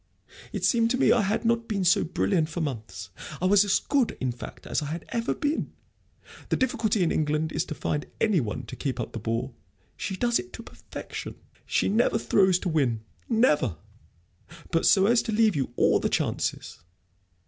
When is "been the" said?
5.35-6.55